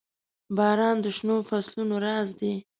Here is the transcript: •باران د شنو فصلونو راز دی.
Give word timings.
•باران 0.57 0.95
د 1.03 1.05
شنو 1.17 1.35
فصلونو 1.49 1.95
راز 2.05 2.29
دی. 2.39 2.53